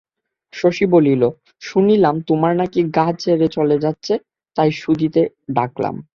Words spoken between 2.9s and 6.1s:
গাঁ ছেড়ে চলে যাচ্ছে, তাই শুধোতে ডাকলাম।